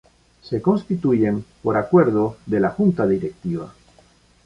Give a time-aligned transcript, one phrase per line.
[0.41, 3.71] Se constituyen por acuerdo de la Junta Directiva.